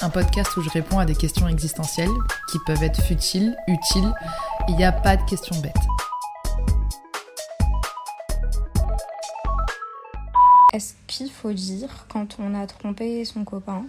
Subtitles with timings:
[0.00, 2.10] Un podcast où je réponds à des questions existentielles
[2.52, 4.12] qui peuvent être futiles, utiles.
[4.68, 5.74] Il n'y a pas de questions bêtes.
[10.72, 13.86] Est-ce qu'il faut dire quand on a trompé son copain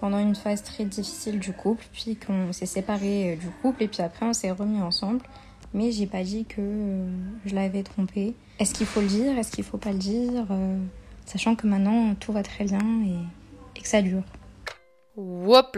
[0.00, 3.88] pendant une phase très difficile du couple, puis qu'on s'est séparé euh, du couple et
[3.88, 5.20] puis après on s'est remis ensemble,
[5.74, 7.06] mais j'ai pas dit que euh,
[7.44, 8.34] je l'avais trompé.
[8.60, 9.36] Est-ce qu'il faut le dire?
[9.36, 10.46] Est-ce qu'il faut pas le dire?
[10.50, 10.78] Euh,
[11.26, 14.22] Sachant que maintenant tout va très bien et, et que ça dure.
[15.20, 15.76] Wop,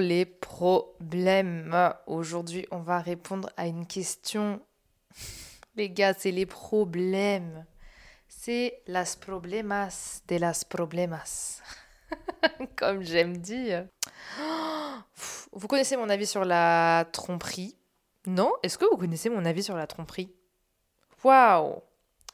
[0.00, 1.94] les problèmes.
[2.08, 4.60] Aujourd'hui, on va répondre à une question.
[5.76, 7.64] Les gars, c'est les problèmes.
[8.26, 11.62] C'est las problemas de las problemas.
[12.76, 13.86] Comme j'aime dire.
[15.52, 17.76] Vous connaissez mon avis sur la tromperie?
[18.26, 18.52] Non?
[18.64, 20.34] Est-ce que vous connaissez mon avis sur la tromperie?
[21.22, 21.80] Waouh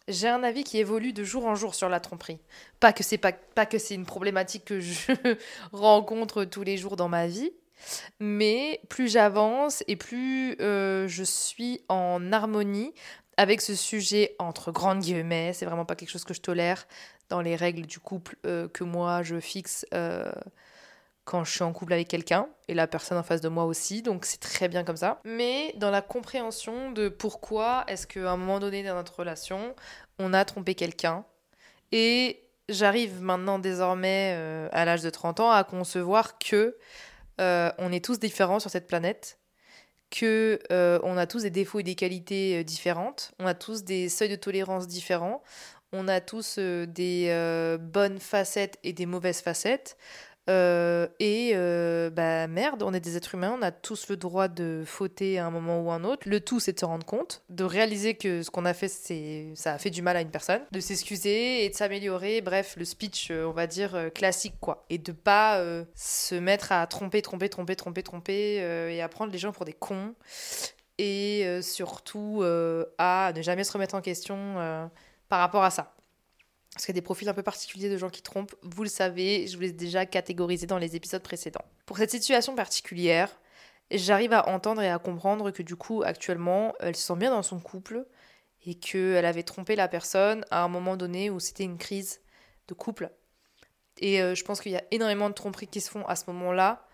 [0.08, 2.38] j'ai un avis qui évolue de jour en jour sur la tromperie.
[2.80, 5.12] Pas que c'est pas, pas que c'est une problématique que je
[5.72, 7.52] rencontre tous les jours dans ma vie,
[8.20, 12.92] mais plus j'avance et plus euh, je suis en harmonie
[13.36, 15.52] avec ce sujet entre grandes guillemets.
[15.52, 16.86] C'est vraiment pas quelque chose que je tolère
[17.28, 20.30] dans les règles du couple euh, que moi je fixe euh,
[21.24, 24.02] quand je suis en couple avec quelqu'un et la personne en face de moi aussi,
[24.02, 25.20] donc c'est très bien comme ça.
[25.24, 29.74] Mais dans la compréhension de pourquoi est-ce qu'à un moment donné dans notre relation,
[30.18, 31.24] on a trompé quelqu'un
[31.92, 36.76] et j'arrive maintenant désormais euh, à l'âge de 30 ans à concevoir que
[37.40, 39.38] euh, on est tous différents sur cette planète,
[40.10, 44.08] que euh, on a tous des défauts et des qualités différentes, on a tous des
[44.08, 45.42] seuils de tolérance différents,
[45.92, 49.96] on a tous des bonnes facettes et des mauvaises facettes.
[50.50, 54.48] Euh, et euh, bah merde, on est des êtres humains, on a tous le droit
[54.48, 56.28] de fauter à un moment ou un autre.
[56.28, 59.52] Le tout, c'est de se rendre compte, de réaliser que ce qu'on a fait, c'est
[59.54, 62.42] ça a fait du mal à une personne, de s'excuser et de s'améliorer.
[62.42, 65.62] Bref, le speech, euh, on va dire classique quoi, et de pas
[65.94, 68.34] se mettre à tromper, tromper, tromper, tromper, tromper
[68.90, 70.14] et à prendre les gens pour des cons.
[70.98, 72.42] Et surtout
[72.98, 74.56] à ne jamais se remettre en question
[75.28, 75.94] par rapport à ça.
[76.74, 78.88] Parce qu'il y a des profils un peu particuliers de gens qui trompent, vous le
[78.88, 81.64] savez, je vous l'ai déjà catégorisé dans les épisodes précédents.
[81.86, 83.30] Pour cette situation particulière,
[83.92, 87.44] j'arrive à entendre et à comprendre que du coup, actuellement, elle se sent bien dans
[87.44, 88.06] son couple
[88.66, 92.20] et qu'elle avait trompé la personne à un moment donné où c'était une crise
[92.66, 93.10] de couple.
[93.98, 96.24] Et euh, je pense qu'il y a énormément de tromperies qui se font à ce
[96.28, 96.88] moment-là.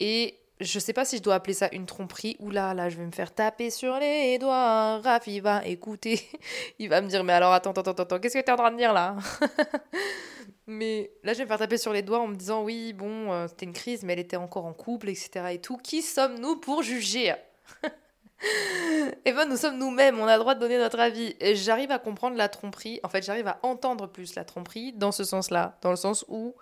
[0.00, 2.36] Et je sais pas si je dois appeler ça une tromperie.
[2.40, 4.98] ou là, là, je vais me faire taper sur les doigts.
[4.98, 6.20] Raph, il va écouter.
[6.78, 8.56] il va me dire, mais alors attends, attends, attends, attends, qu'est-ce que tu es en
[8.56, 9.16] train de dire là?
[10.70, 13.32] Mais là, je vais me faire taper sur les doigts en me disant, oui, bon,
[13.32, 15.46] euh, c'était une crise, mais elle était encore en couple, etc.
[15.52, 15.78] et tout.
[15.78, 17.34] Qui sommes-nous pour juger?
[19.24, 21.34] Eh ben, nous sommes nous-mêmes, on a le droit de donner notre avis.
[21.54, 25.24] J'arrive à comprendre la tromperie, en fait, j'arrive à entendre plus la tromperie dans ce
[25.24, 26.54] sens-là, dans le sens où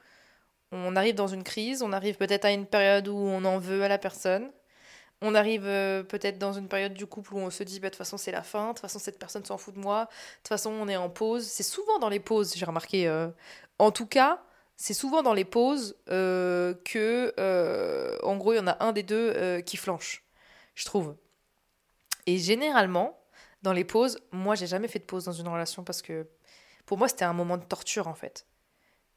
[0.73, 3.83] on arrive dans une crise, on arrive peut-être à une période où on en veut
[3.85, 4.51] à la personne.
[5.23, 7.93] On arrive euh, peut-être dans une période du couple où on se dit, bah, de
[7.95, 10.11] toute façon, c'est la fin, de toute façon, cette personne s'en fout de moi, de
[10.39, 11.47] toute façon, on est en pause.
[11.47, 13.09] C'est souvent dans les pauses, j'ai remarqué.
[13.09, 13.29] euh,
[13.79, 14.43] En tout cas,
[14.77, 18.93] c'est souvent dans les pauses euh, que, euh, en gros, il y en a un
[18.93, 20.23] des deux qui flanche,
[20.75, 21.17] je trouve.
[22.27, 23.19] Et généralement,
[23.63, 26.27] dans les pauses, moi, j'ai jamais fait de pause dans une relation parce que
[26.87, 28.47] pour moi, c'était un moment de torture, en fait.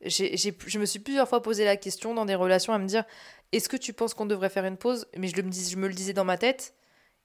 [0.06, 3.04] Je me suis plusieurs fois posé la question dans des relations à me dire
[3.52, 5.08] est-ce que tu penses qu'on devrait faire une pause?
[5.18, 6.76] Mais je, le me je me le disais dans ma tête.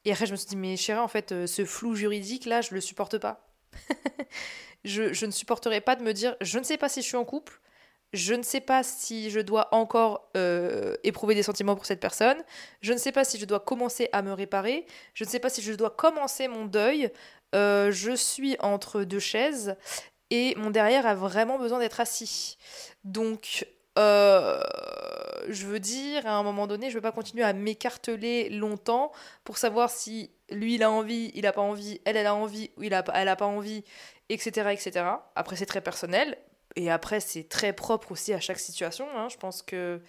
[0.05, 2.61] Et après, je me suis dit mais chérie, en fait, euh, ce flou juridique là,
[2.61, 3.47] je le supporte pas.
[4.85, 7.17] je, je ne supporterais pas de me dire je ne sais pas si je suis
[7.17, 7.61] en couple,
[8.13, 12.39] je ne sais pas si je dois encore euh, éprouver des sentiments pour cette personne,
[12.81, 15.51] je ne sais pas si je dois commencer à me réparer, je ne sais pas
[15.51, 17.11] si je dois commencer mon deuil,
[17.55, 19.77] Euh, je suis entre deux chaises
[20.35, 22.59] et mon derrière a vraiment besoin d'être assis.
[23.05, 23.65] Donc,
[23.99, 24.61] euh,
[25.49, 29.13] je veux dire, à un moment donné, je ne veux pas continuer à m'écarteler longtemps
[29.45, 32.71] pour savoir si lui, il a envie, il n'a pas envie, elle, elle a envie
[32.77, 33.85] ou il a, elle n'a pas envie,
[34.29, 35.07] etc., etc.
[35.37, 36.37] Après, c'est très personnel.
[36.75, 39.07] Et après, c'est très propre aussi à chaque situation.
[39.17, 39.29] hein.
[39.31, 40.01] Je pense que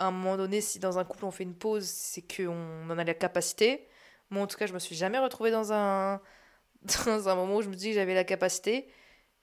[0.00, 2.98] à un moment donné, si dans un couple on fait une pause, c'est qu'on en
[2.98, 3.86] a la capacité.
[4.30, 6.20] Moi, en tout cas, je me suis jamais retrouvée dans un,
[7.06, 8.88] dans un moment où je me dis que j'avais la capacité.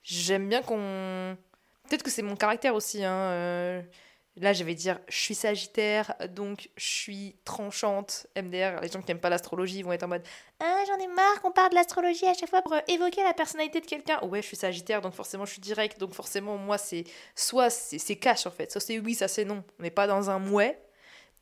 [0.08, 1.36] J'aime bien qu'on.
[1.88, 3.04] Peut-être que c'est mon caractère aussi.
[3.04, 3.12] Hein.
[3.12, 3.82] euh,
[4.40, 8.26] Là, je vais dire, je suis sagittaire, donc je suis tranchante.
[8.36, 10.22] MDR, les gens qui n'aiment pas l'astrologie vont être en mode
[10.60, 13.80] Ah, j'en ai marre qu'on parle de l'astrologie à chaque fois pour évoquer la personnalité
[13.80, 14.20] de quelqu'un.
[14.24, 17.04] Ouais, je suis sagittaire, donc forcément je suis direct, donc forcément, moi, c'est
[17.34, 19.64] soit c'est c'est cash en fait, soit c'est oui, ça c'est non.
[19.80, 20.80] On n'est pas dans un mouet.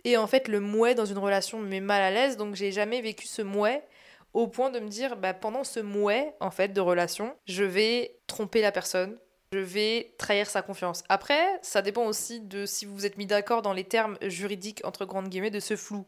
[0.04, 2.72] Et en fait, le mouet dans une relation me met mal à l'aise, donc j'ai
[2.72, 3.84] jamais vécu ce mouet
[4.32, 8.18] au point de me dire, bah, pendant ce mouet en fait de relation, je vais
[8.26, 9.18] tromper la personne,
[9.52, 11.02] je vais trahir sa confiance.
[11.08, 14.82] Après, ça dépend aussi de si vous vous êtes mis d'accord dans les termes juridiques,
[14.84, 16.06] entre grandes guillemets, de ce flou.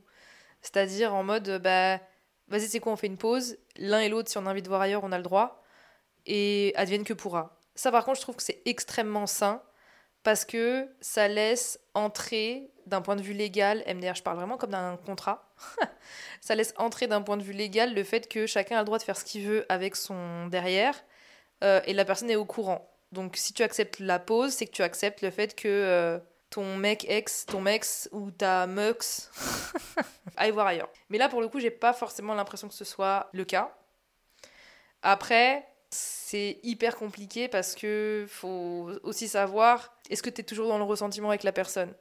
[0.60, 2.00] C'est-à-dire en mode, bah,
[2.48, 3.56] vas-y, c'est quoi, on fait une pause.
[3.76, 5.62] L'un et l'autre, si on a envie de voir ailleurs, on a le droit.
[6.26, 7.58] Et advienne que pourra.
[7.74, 9.62] Ça, par contre, je trouve que c'est extrêmement sain
[10.24, 14.70] parce que ça laisse entrer, d'un point de vue légal, MDR, je parle vraiment comme
[14.70, 15.47] d'un contrat,
[16.40, 18.98] ça laisse entrer d'un point de vue légal le fait que chacun a le droit
[18.98, 20.94] de faire ce qu'il veut avec son derrière
[21.64, 22.90] euh, et la personne est au courant.
[23.12, 26.18] Donc si tu acceptes la pause, c'est que tu acceptes le fait que euh,
[26.50, 29.30] ton mec ex, ton mex ou ta mux
[30.36, 30.90] aille voir ailleurs.
[31.08, 33.74] Mais là pour le coup, j'ai pas forcément l'impression que ce soit le cas.
[35.02, 40.78] Après, c'est hyper compliqué parce que faut aussi savoir est-ce que tu es toujours dans
[40.78, 41.94] le ressentiment avec la personne?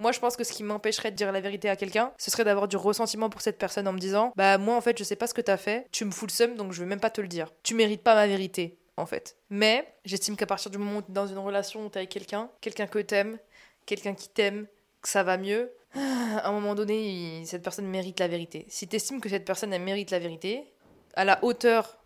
[0.00, 2.44] Moi, je pense que ce qui m'empêcherait de dire la vérité à quelqu'un, ce serait
[2.44, 5.16] d'avoir du ressentiment pour cette personne en me disant Bah, moi, en fait, je sais
[5.16, 7.10] pas ce que t'as fait, tu me fous le seum, donc je vais même pas
[7.10, 7.52] te le dire.
[7.64, 9.36] Tu mérites pas ma vérité, en fait.
[9.50, 12.48] Mais j'estime qu'à partir du moment où t'es dans une relation où t'es avec quelqu'un,
[12.60, 13.38] quelqu'un que t'aimes,
[13.86, 14.66] quelqu'un qui t'aime,
[15.02, 18.66] que ça va mieux, à un moment donné, cette personne mérite la vérité.
[18.68, 20.72] Si t'estimes que cette personne, elle mérite la vérité,
[21.14, 21.98] à la hauteur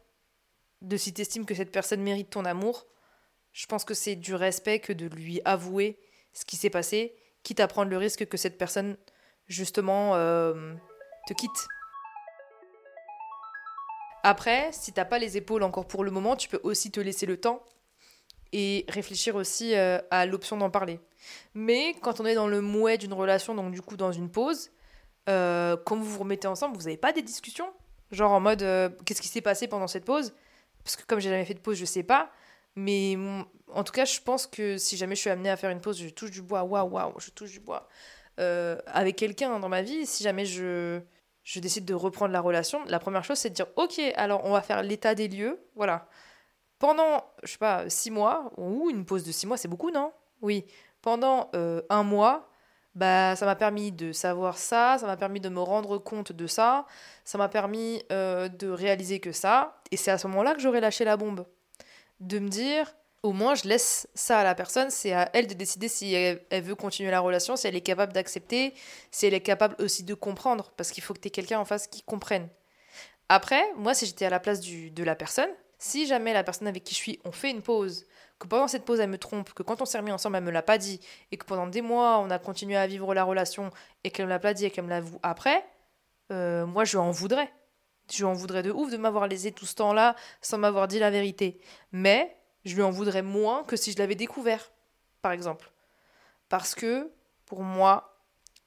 [0.80, 2.86] de si t'estimes que cette personne mérite ton amour,
[3.52, 5.98] je pense que c'est du respect que de lui avouer
[6.32, 8.96] ce qui s'est passé, quitte à prendre le risque que cette personne,
[9.46, 10.74] justement, euh,
[11.26, 11.68] te quitte.
[14.22, 17.26] Après, si t'as pas les épaules encore pour le moment, tu peux aussi te laisser
[17.26, 17.62] le temps
[18.52, 21.00] et réfléchir aussi euh, à l'option d'en parler.
[21.54, 24.70] Mais quand on est dans le mouet d'une relation, donc du coup dans une pause,
[25.28, 27.72] euh, quand vous vous remettez ensemble, vous n'avez pas des discussions?
[28.12, 28.60] Genre en mode,
[29.04, 30.34] qu'est-ce qui s'est passé pendant cette pause?
[30.84, 32.30] Parce que comme j'ai jamais fait de pause, je sais pas.
[32.76, 33.16] Mais
[33.68, 36.00] en tout cas, je pense que si jamais je suis amenée à faire une pause,
[36.00, 37.88] je touche du bois, waouh, waouh, je touche du bois.
[38.40, 41.00] Euh, avec quelqu'un dans ma vie, si jamais je,
[41.44, 44.52] je décide de reprendre la relation, la première chose, c'est de dire, ok, alors on
[44.52, 46.08] va faire l'état des lieux, voilà.
[46.78, 50.12] Pendant, je sais pas, six mois, ou une pause de six mois, c'est beaucoup, non?
[50.40, 50.64] Oui.
[51.02, 52.48] Pendant euh, un mois,
[52.94, 56.46] bah, ça m'a permis de savoir ça, ça m'a permis de me rendre compte de
[56.46, 56.86] ça,
[57.24, 60.80] ça m'a permis euh, de réaliser que ça, et c'est à ce moment-là que j'aurais
[60.80, 61.46] lâché la bombe.
[62.22, 65.54] De me dire, au moins je laisse ça à la personne, c'est à elle de
[65.54, 68.74] décider si elle, veut continuer la relation, si elle est capable d'accepter,
[69.10, 71.64] si elle est capable aussi de comprendre, parce qu'il faut que tu aies quelqu'un en
[71.64, 72.48] face qui comprenne.
[73.28, 76.68] Après, moi, si j'étais à la place du, de la personne, si jamais la personne
[76.68, 78.06] avec qui je suis, on fait une pause,
[78.38, 80.52] que pendant cette pause elle me trompe, que quand on s'est remis ensemble elle me
[80.52, 81.00] l'a pas dit,
[81.32, 83.70] et que pendant des mois on a continué à vivre la relation
[84.04, 85.64] et qu'elle me l'a pas dit et qu'elle me l'avoue après,
[86.30, 87.52] euh, moi je en voudrais.
[88.12, 90.98] Je lui en voudrais de ouf de m'avoir laissé tout ce temps-là sans m'avoir dit
[90.98, 91.58] la vérité.
[91.92, 92.36] Mais
[92.66, 94.70] je lui en voudrais moins que si je l'avais découvert,
[95.22, 95.72] par exemple.
[96.50, 97.10] Parce que,
[97.46, 98.18] pour moi,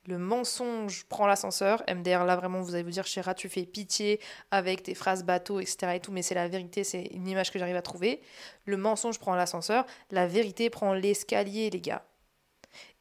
[0.07, 1.83] le mensonge prend l'ascenseur.
[1.87, 4.19] MDR, là, vraiment, vous allez vous dire, Chéra, tu fais pitié
[4.49, 5.93] avec tes phrases bateau, etc.
[5.93, 8.21] et tout, mais c'est la vérité, c'est une image que j'arrive à trouver.
[8.65, 12.03] Le mensonge prend l'ascenseur, la vérité prend l'escalier, les gars.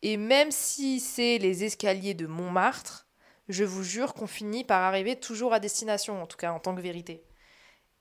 [0.03, 3.04] Et même si c'est les escaliers de Montmartre,
[3.49, 6.75] je vous jure qu'on finit par arriver toujours à destination, en tout cas en tant
[6.75, 7.25] que vérité.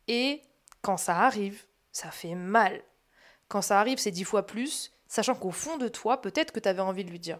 [0.07, 0.41] Et
[0.81, 2.81] quand ça arrive, ça fait mal.
[3.47, 6.69] Quand ça arrive, c'est dix fois plus, sachant qu'au fond de toi, peut-être que tu
[6.69, 7.39] avais envie de lui dire.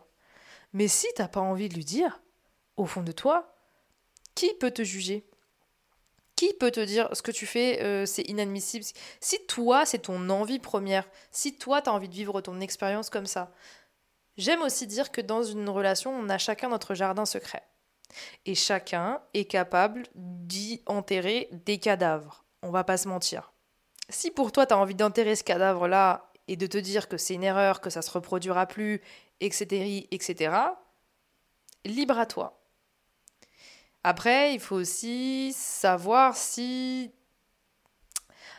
[0.74, 2.22] Mais si t'as pas envie de lui dire,
[2.78, 3.56] au fond de toi,
[4.36, 5.28] qui peut te juger?
[6.36, 8.86] Qui peut te dire ce que tu fais, euh, c'est inadmissible?
[9.20, 13.28] Si toi, c'est ton envie première, si toi, t'as envie de vivre ton expérience comme
[13.28, 13.54] ça.
[14.38, 17.64] J'aime aussi dire que dans une relation, on a chacun notre jardin secret.
[18.46, 22.44] Et chacun est capable d'y enterrer des cadavres.
[22.62, 23.54] On va pas se mentir.
[24.10, 27.36] Si pour toi, tu as envie d'enterrer ce cadavre-là et de te dire que c'est
[27.36, 29.02] une erreur, que ça se reproduira plus,
[29.40, 30.56] etc., etc.,
[31.86, 32.60] libre à toi.
[34.04, 37.12] Après, il faut aussi savoir si.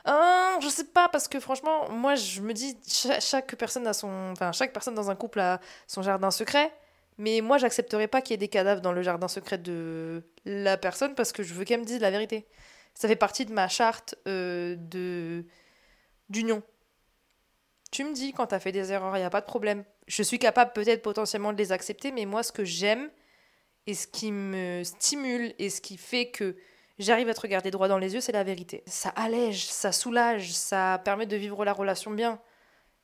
[0.07, 2.77] Ah, je sais pas, parce que franchement, moi, je me dis,
[3.11, 6.73] a chaque personne dans un couple a son jardin secret.
[7.19, 10.77] Mais moi, j'accepterais pas qu'il y ait des cadavres dans le jardin secret de la
[10.77, 12.47] personne parce que je veux qu'elle me dise la vérité.
[12.95, 15.45] Ça fait partie de ma charte euh, de
[16.29, 16.63] d'union.
[17.91, 19.85] Tu me dis quand t'as fait des erreurs, il n'y a pas de problème.
[20.07, 23.11] Je suis capable peut-être potentiellement de les accepter, mais moi, ce que j'aime
[23.87, 26.57] et ce qui me stimule et ce qui fait que
[26.99, 28.83] j'arrive à te regarder droit dans les yeux, c'est la vérité.
[28.87, 32.41] Ça allège, ça soulage, ça permet de vivre la relation bien.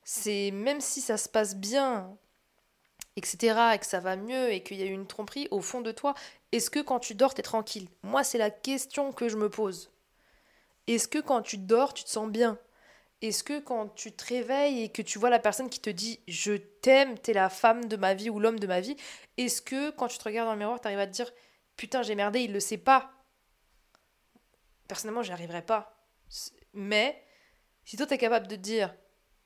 [0.03, 2.17] C'est même si ça se passe bien,
[3.15, 5.81] etc., et que ça va mieux et qu'il y a eu une tromperie au fond
[5.81, 6.13] de toi,
[6.51, 7.87] est-ce que quand tu dors, t'es tranquille?
[8.03, 9.91] Moi, c'est la question que je me pose.
[10.87, 12.57] Est-ce que quand tu dors, tu te sens bien?
[13.21, 16.19] Est-ce que quand tu te réveilles et que tu vois la personne qui te dit
[16.27, 18.97] je t'aime, t'es la femme de ma vie ou l'homme de ma vie,
[19.37, 21.31] est-ce que quand tu te regardes dans le miroir, t'arrives à te dire
[21.77, 23.11] putain, j'ai merdé, il le sait pas
[24.87, 26.05] Personnellement, j'y arriverai pas.
[26.73, 27.23] Mais
[27.85, 28.93] si toi, t'es capable de dire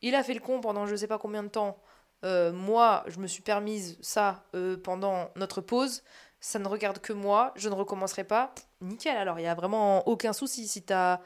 [0.02, 1.82] il a fait le con pendant je sais pas combien de temps,
[2.26, 6.04] euh, moi, je me suis permise ça euh, pendant notre pause,
[6.40, 9.16] ça ne regarde que moi, je ne recommencerai pas, nickel.
[9.16, 11.20] Alors, il n'y a vraiment aucun souci si tu n'as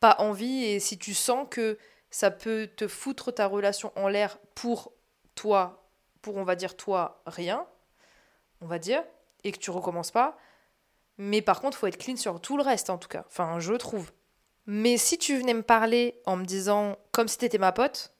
[0.00, 1.78] pas envie et si tu sens que
[2.10, 4.92] ça peut te foutre ta relation en l'air pour
[5.34, 5.88] toi,
[6.20, 7.66] pour on va dire toi, rien,
[8.60, 9.02] on va dire,
[9.44, 10.36] et que tu recommences pas.
[11.16, 13.24] Mais par contre, faut être clean sur tout le reste en tout cas.
[13.28, 14.10] Enfin, je trouve.
[14.66, 18.13] Mais si tu venais me parler en me disant comme si t'étais ma pote,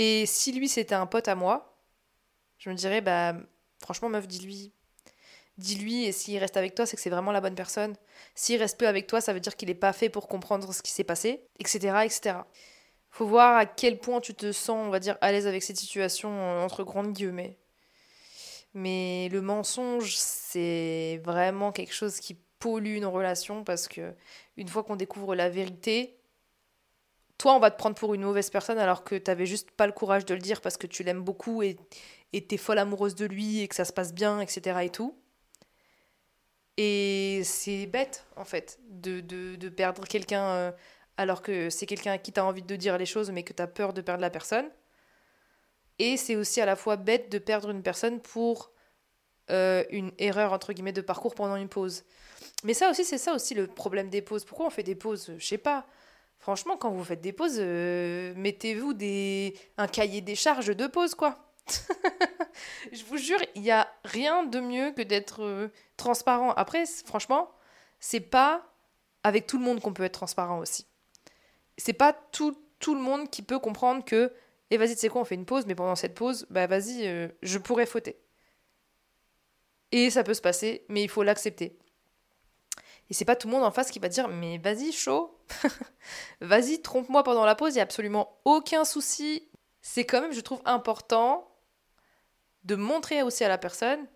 [0.00, 1.76] et si lui c'était un pote à moi,
[2.56, 3.34] je me dirais, bah
[3.82, 4.72] franchement, meuf, dis-lui,
[5.58, 7.94] dis-lui, et s'il reste avec toi, c'est que c'est vraiment la bonne personne.
[8.34, 10.80] S'il reste peu avec toi, ça veut dire qu'il n'est pas fait pour comprendre ce
[10.80, 12.38] qui s'est passé, etc., etc.
[13.10, 15.76] Faut voir à quel point tu te sens, on va dire, à l'aise avec cette
[15.76, 16.30] situation,
[16.62, 17.58] entre grandes guillemets.
[18.72, 24.14] Mais le mensonge, c'est vraiment quelque chose qui pollue une relation parce que
[24.56, 26.19] une fois qu'on découvre la vérité,
[27.40, 29.92] toi, on va te prendre pour une mauvaise personne alors que t'avais juste pas le
[29.92, 31.78] courage de le dire parce que tu l'aimes beaucoup et
[32.32, 34.80] t'es folle amoureuse de lui et que ça se passe bien, etc.
[34.82, 35.16] et tout.
[36.76, 40.72] Et c'est bête, en fait, de, perdre quelqu'un euh,
[41.16, 43.62] alors que c'est quelqu'un qui tu as envie de dire les choses, mais que tu
[43.62, 44.68] as peur de perdre la personne.
[45.98, 48.70] Et c'est aussi à la fois bête de perdre une personne pour
[49.50, 52.04] euh, une erreur, entre guillemets, de parcours pendant une pause.
[52.64, 54.44] Mais ça aussi, c'est ça aussi le problème des pauses.
[54.44, 55.32] Pourquoi on fait des pauses?
[55.38, 55.86] Je sais pas.
[56.40, 59.54] Franchement, quand vous faites des pauses, euh, mettez-vous des...
[59.76, 61.52] un cahier des charges de pause, quoi.
[62.92, 65.68] je vous jure, il n'y a rien de mieux que d'être euh,
[65.98, 66.52] transparent.
[66.52, 67.50] Après, franchement,
[68.00, 68.72] c'est pas
[69.22, 70.86] avec tout le monde qu'on peut être transparent aussi.
[71.76, 74.32] C'est pas tout, tout le monde qui peut comprendre que,
[74.70, 76.66] et eh, vas-y, tu sais quoi, on fait une pause, mais pendant cette pause, bah
[76.66, 78.16] vas-y, euh, je pourrais fauter.
[79.92, 81.76] Et ça peut se passer, mais il faut l'accepter.
[83.10, 85.36] Et c'est pas tout le monde en face qui va dire mais vas-y chaud,
[86.40, 89.48] vas-y trompe-moi pendant la pause, il n'y a absolument aucun souci.
[89.82, 91.50] C'est quand même, je trouve, important
[92.64, 94.06] de montrer aussi à la personne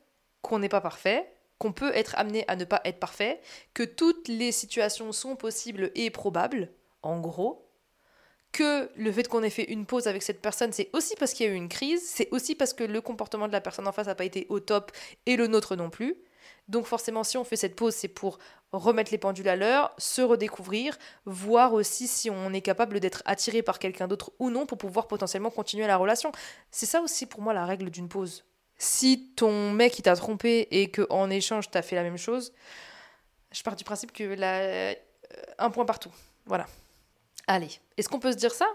[0.43, 3.41] qu'on n'est pas parfait, qu'on peut être amené à ne pas être parfait,
[3.73, 6.71] que toutes les situations sont possibles et probables,
[7.03, 7.65] en gros,
[8.53, 11.47] que le fait qu'on ait fait une pause avec cette personne, c'est aussi parce qu'il
[11.47, 13.93] y a eu une crise, c'est aussi parce que le comportement de la personne en
[13.93, 14.93] face n'a pas été au top
[15.27, 16.17] et le nôtre non plus.
[16.69, 18.39] Donc forcément, si on fait cette pause, c'est pour
[18.73, 23.63] remettre les pendules à l'heure, se redécouvrir, voir aussi si on est capable d'être attiré
[23.63, 26.33] par quelqu'un d'autre ou non pour pouvoir potentiellement continuer la relation.
[26.71, 28.45] C'est ça aussi pour moi la règle d'une pause.
[28.77, 32.53] Si ton mec il t'a trompé et que en échange t'as fait la même chose,
[33.53, 34.95] je pars du principe que là,
[35.59, 36.11] un point partout.
[36.47, 36.67] Voilà.
[37.47, 38.67] Allez, est-ce qu'on peut se dire ça?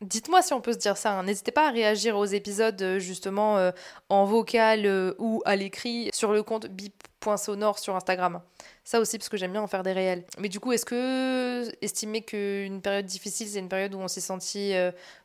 [0.00, 1.18] Dites-moi si on peut se dire ça.
[1.18, 1.24] Hein.
[1.24, 3.70] N'hésitez pas à réagir aux épisodes euh, justement euh,
[4.08, 8.40] en vocal euh, ou à l'écrit sur le compte bip.sonore sur Instagram.
[8.82, 10.24] Ça aussi parce que j'aime bien en faire des réels.
[10.38, 14.22] Mais du coup, est-ce que estimer qu'une période difficile, c'est une période où on s'est
[14.22, 14.72] senti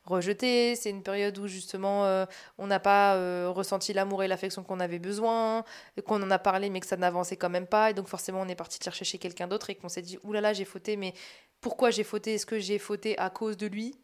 [0.04, 2.26] rejeté, c'est une période où justement
[2.58, 5.64] on n'a pas ressenti l'amour et l'affection qu'on avait besoin,
[6.06, 8.48] qu'on en a parlé mais que ça n'avançait quand même pas et donc forcément on
[8.48, 11.12] est parti chercher chez quelqu'un d'autre et qu'on s'est dit oulala j'ai fauté mais
[11.60, 12.34] pourquoi j'ai fauté?
[12.34, 13.96] Est-ce que j'ai fauté à cause de lui?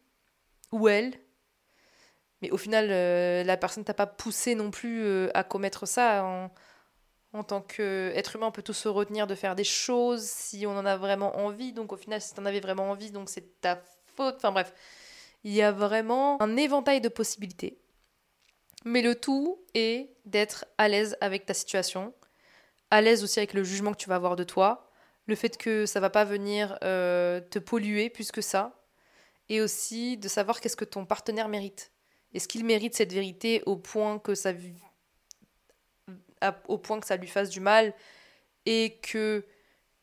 [0.73, 1.13] Ou elle.
[2.41, 6.25] Mais au final, euh, la personne t'a pas poussé non plus euh, à commettre ça.
[6.25, 6.51] En,
[7.31, 10.77] en tant qu'être humain, on peut tous se retenir de faire des choses si on
[10.77, 11.71] en a vraiment envie.
[11.71, 13.81] Donc au final, si tu en avais vraiment envie, donc c'est ta
[14.17, 14.35] faute.
[14.35, 14.73] Enfin bref,
[15.45, 17.79] il y a vraiment un éventail de possibilités.
[18.83, 22.13] Mais le tout est d'être à l'aise avec ta situation,
[22.91, 24.91] à l'aise aussi avec le jugement que tu vas avoir de toi,
[25.25, 28.82] le fait que ça va pas venir euh, te polluer plus que ça,
[29.49, 31.91] et aussi de savoir qu'est-ce que ton partenaire mérite.
[32.33, 34.51] Est-ce qu'il mérite cette vérité au point que ça
[36.67, 37.93] au point que ça lui fasse du mal
[38.65, 39.45] et que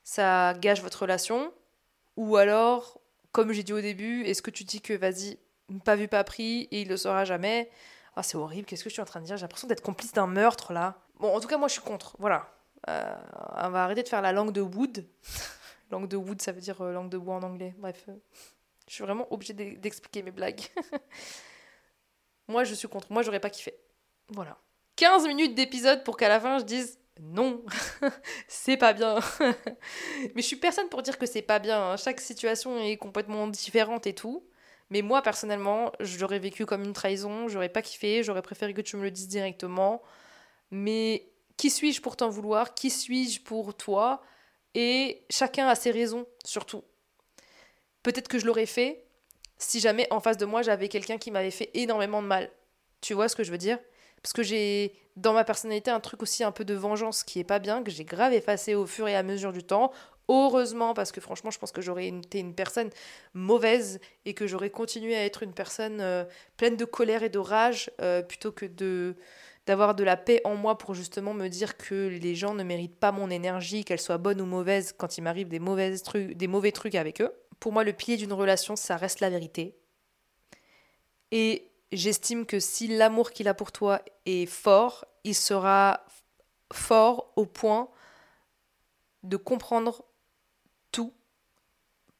[0.04, 1.52] ça gâche votre relation?
[2.16, 3.00] Ou alors
[3.32, 5.38] comme j'ai dit au début, est-ce que tu dis que vas-y,
[5.84, 7.70] pas vu pas pris et il le saura jamais?
[8.16, 9.36] Ah, c'est horrible, qu'est-ce que je suis en train de dire?
[9.36, 10.98] J'ai l'impression d'être complice d'un meurtre là.
[11.20, 12.16] Bon, en tout cas, moi je suis contre.
[12.18, 12.48] Voilà.
[12.88, 13.14] Euh,
[13.56, 15.06] on va arrêter de faire la langue de wood.
[15.90, 17.74] langue de wood, ça veut dire euh, langue de bois en anglais.
[17.78, 18.08] Bref.
[18.90, 20.62] Je suis vraiment obligée d'expliquer mes blagues.
[22.48, 23.12] Moi, je suis contre.
[23.12, 23.72] Moi, j'aurais pas kiffé.
[24.30, 24.58] Voilà.
[24.96, 27.64] 15 minutes d'épisode pour qu'à la fin je dise non,
[28.48, 29.20] c'est pas bien.
[30.34, 31.92] Mais je suis personne pour dire que c'est pas bien.
[31.92, 31.96] Hein.
[31.98, 34.44] Chaque situation est complètement différente et tout.
[34.90, 38.96] Mais moi, personnellement, j'aurais vécu comme une trahison, j'aurais pas kiffé, j'aurais préféré que tu
[38.96, 40.02] me le dises directement.
[40.72, 42.74] Mais qui suis-je pour t'en vouloir?
[42.74, 44.20] Qui suis-je pour toi?
[44.74, 46.82] Et chacun a ses raisons, surtout.
[48.02, 49.04] Peut-être que je l'aurais fait
[49.58, 52.50] si jamais en face de moi j'avais quelqu'un qui m'avait fait énormément de mal.
[53.00, 53.78] Tu vois ce que je veux dire?
[54.22, 57.44] Parce que j'ai dans ma personnalité un truc aussi un peu de vengeance qui est
[57.44, 59.92] pas bien, que j'ai grave effacé au fur et à mesure du temps.
[60.28, 62.90] Heureusement, parce que franchement, je pense que j'aurais été une personne
[63.34, 66.24] mauvaise et que j'aurais continué à être une personne euh,
[66.56, 69.16] pleine de colère et de rage euh, plutôt que de
[69.66, 72.98] d'avoir de la paix en moi pour justement me dire que les gens ne méritent
[72.98, 75.60] pas mon énergie, qu'elle soit bonne ou mauvaise quand il m'arrive des,
[76.34, 77.32] des mauvais trucs avec eux.
[77.60, 79.78] Pour moi, le pilier d'une relation, ça reste la vérité.
[81.30, 86.04] Et j'estime que si l'amour qu'il a pour toi est fort, il sera
[86.72, 87.90] fort au point
[89.22, 90.04] de comprendre
[90.92, 91.12] tout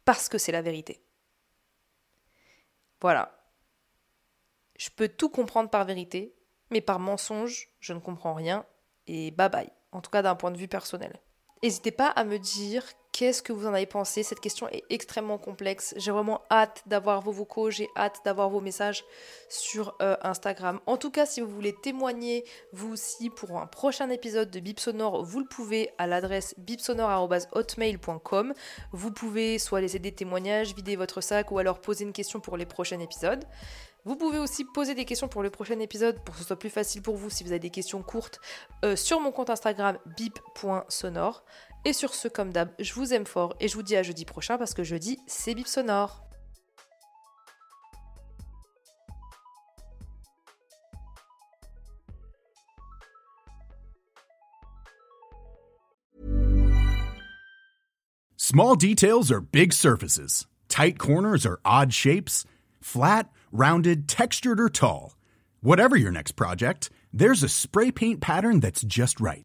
[0.05, 1.03] parce que c'est la vérité.
[3.01, 3.37] Voilà.
[4.77, 6.35] Je peux tout comprendre par vérité,
[6.71, 8.67] mais par mensonge, je ne comprends rien
[9.07, 11.21] et bye bye, en tout cas d'un point de vue personnel.
[11.63, 14.23] N'hésitez pas à me dire qu'est-ce que vous en avez pensé?
[14.23, 15.95] Cette question est extrêmement complexe.
[15.97, 19.05] J'ai vraiment hâte d'avoir vos vocaux, j'ai hâte d'avoir vos messages
[19.49, 20.81] sur euh, Instagram.
[20.87, 24.81] En tout cas, si vous voulez témoigner vous aussi pour un prochain épisode de Bip
[24.81, 28.55] Sonore, vous le pouvez à l'adresse bipsonore.hotmail.com.
[28.93, 32.57] Vous pouvez soit laisser des témoignages, vider votre sac ou alors poser une question pour
[32.57, 33.45] les prochains épisodes.
[34.05, 36.71] Vous pouvez aussi poser des questions pour le prochain épisode pour que ce soit plus
[36.71, 38.41] facile pour vous si vous avez des questions courtes
[38.85, 41.45] euh, sur mon compte Instagram bip.sonore.
[41.85, 44.25] Et sur ce, comme d'hab, je vous aime fort et je vous dis à jeudi
[44.25, 46.23] prochain parce que jeudi, c'est bip sonore.
[58.37, 60.45] Small details are big surfaces.
[60.69, 62.45] Tight corners are odd shapes.
[62.81, 65.15] Flat, rounded, textured, or tall.
[65.61, 69.45] Whatever your next project, there's a spray paint pattern that's just right.